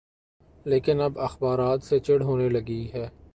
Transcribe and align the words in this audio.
لیکن 0.65 1.01
اب 1.01 1.19
اخبارات 1.19 1.83
سے 1.83 1.99
چڑ 1.99 2.21
ہونے 2.21 2.49
لگی 2.49 2.91
ہے۔ 2.93 3.07